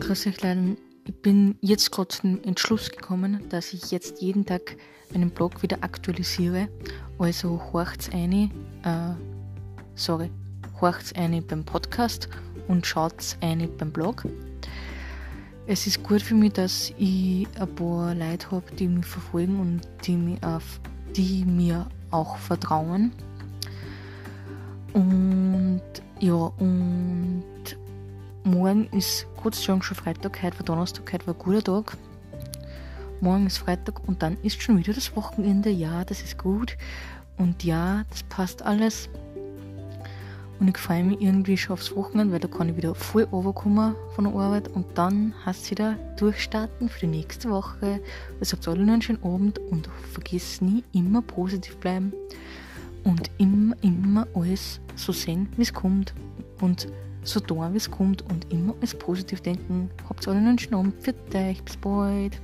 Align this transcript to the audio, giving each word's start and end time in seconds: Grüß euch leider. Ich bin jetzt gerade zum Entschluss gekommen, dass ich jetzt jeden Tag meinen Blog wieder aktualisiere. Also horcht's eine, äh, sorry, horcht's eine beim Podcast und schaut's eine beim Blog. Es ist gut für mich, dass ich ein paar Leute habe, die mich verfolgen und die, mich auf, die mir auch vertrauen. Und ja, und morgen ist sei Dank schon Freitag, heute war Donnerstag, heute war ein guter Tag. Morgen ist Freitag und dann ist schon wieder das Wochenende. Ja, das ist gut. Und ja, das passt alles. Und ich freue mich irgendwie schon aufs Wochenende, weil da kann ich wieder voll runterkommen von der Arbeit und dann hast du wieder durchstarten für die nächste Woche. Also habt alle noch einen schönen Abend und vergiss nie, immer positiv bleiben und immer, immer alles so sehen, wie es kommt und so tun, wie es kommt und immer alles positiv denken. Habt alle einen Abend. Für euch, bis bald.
Grüß 0.00 0.26
euch 0.26 0.40
leider. 0.40 0.62
Ich 1.04 1.14
bin 1.16 1.56
jetzt 1.60 1.92
gerade 1.92 2.08
zum 2.08 2.42
Entschluss 2.42 2.90
gekommen, 2.90 3.44
dass 3.50 3.74
ich 3.74 3.90
jetzt 3.90 4.22
jeden 4.22 4.46
Tag 4.46 4.76
meinen 5.12 5.30
Blog 5.30 5.62
wieder 5.62 5.78
aktualisiere. 5.82 6.68
Also 7.18 7.60
horcht's 7.72 8.08
eine, 8.10 8.50
äh, 8.82 9.12
sorry, 9.94 10.30
horcht's 10.80 11.12
eine 11.12 11.42
beim 11.42 11.64
Podcast 11.64 12.28
und 12.66 12.86
schaut's 12.86 13.36
eine 13.42 13.68
beim 13.68 13.92
Blog. 13.92 14.24
Es 15.66 15.86
ist 15.86 16.02
gut 16.02 16.22
für 16.22 16.34
mich, 16.34 16.54
dass 16.54 16.92
ich 16.98 17.46
ein 17.60 17.74
paar 17.74 18.14
Leute 18.14 18.50
habe, 18.50 18.74
die 18.76 18.88
mich 18.88 19.06
verfolgen 19.06 19.60
und 19.60 19.82
die, 20.06 20.16
mich 20.16 20.42
auf, 20.42 20.80
die 21.14 21.44
mir 21.44 21.86
auch 22.10 22.38
vertrauen. 22.38 23.12
Und 24.94 25.82
ja, 26.18 26.32
und 26.32 27.19
morgen 28.44 28.88
ist 28.92 29.26
sei 29.52 29.66
Dank 29.66 29.84
schon 29.84 29.96
Freitag, 29.96 30.42
heute 30.42 30.58
war 30.58 30.64
Donnerstag, 30.64 31.12
heute 31.12 31.26
war 31.26 31.34
ein 31.34 31.38
guter 31.38 31.62
Tag. 31.62 31.96
Morgen 33.20 33.46
ist 33.46 33.58
Freitag 33.58 34.06
und 34.08 34.22
dann 34.22 34.38
ist 34.42 34.62
schon 34.62 34.78
wieder 34.78 34.92
das 34.92 35.14
Wochenende. 35.14 35.70
Ja, 35.70 36.04
das 36.04 36.22
ist 36.22 36.38
gut. 36.38 36.76
Und 37.36 37.64
ja, 37.64 38.04
das 38.08 38.22
passt 38.24 38.62
alles. 38.62 39.08
Und 40.58 40.68
ich 40.68 40.76
freue 40.76 41.04
mich 41.04 41.20
irgendwie 41.20 41.56
schon 41.56 41.74
aufs 41.74 41.94
Wochenende, 41.96 42.34
weil 42.34 42.40
da 42.40 42.48
kann 42.48 42.68
ich 42.68 42.76
wieder 42.76 42.94
voll 42.94 43.24
runterkommen 43.24 43.94
von 44.14 44.24
der 44.24 44.34
Arbeit 44.34 44.68
und 44.68 44.86
dann 44.94 45.34
hast 45.44 45.66
du 45.66 45.70
wieder 45.70 45.96
durchstarten 46.18 46.88
für 46.88 47.00
die 47.00 47.06
nächste 47.06 47.50
Woche. 47.50 48.00
Also 48.38 48.56
habt 48.56 48.68
alle 48.68 48.84
noch 48.84 48.92
einen 48.92 49.02
schönen 49.02 49.22
Abend 49.22 49.58
und 49.58 49.88
vergiss 50.12 50.60
nie, 50.60 50.84
immer 50.92 51.22
positiv 51.22 51.76
bleiben 51.78 52.12
und 53.04 53.30
immer, 53.38 53.74
immer 53.80 54.26
alles 54.34 54.80
so 54.96 55.12
sehen, 55.12 55.48
wie 55.56 55.62
es 55.62 55.72
kommt 55.72 56.14
und 56.60 56.88
so 57.22 57.40
tun, 57.40 57.72
wie 57.72 57.76
es 57.76 57.90
kommt 57.90 58.22
und 58.30 58.50
immer 58.52 58.74
alles 58.78 58.94
positiv 58.94 59.40
denken. 59.40 59.90
Habt 60.08 60.26
alle 60.28 60.38
einen 60.38 60.58
Abend. 60.72 60.94
Für 61.02 61.14
euch, 61.34 61.62
bis 61.62 61.76
bald. 61.76 62.40